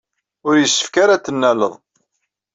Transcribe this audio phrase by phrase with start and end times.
[0.47, 1.73] Ur yessefk ara ad t-tennaled.